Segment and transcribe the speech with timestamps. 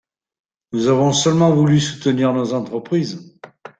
[0.71, 3.37] Nous avons seulement voulu soutenir nos entreprises